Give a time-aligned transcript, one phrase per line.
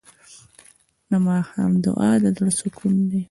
[1.09, 3.19] د ماښام دعا د زړه سکون دی.